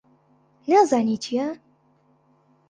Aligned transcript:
نازانی 0.67 1.17
چییە؟ 1.23 1.47